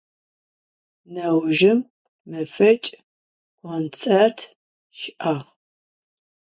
[1.13, 1.79] Neujjım
[2.29, 2.91] mefeç'
[3.61, 4.37] kontsêrt
[4.99, 5.33] şı'ağ.